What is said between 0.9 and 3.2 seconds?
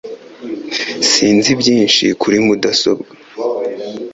Sinzi byinshi kuri mudasobwa